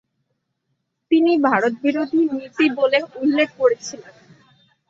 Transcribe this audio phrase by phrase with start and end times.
[1.11, 4.13] তিনি "ভারত বিরোধী নীতি" বলে উল্লেখ করেছিলেন।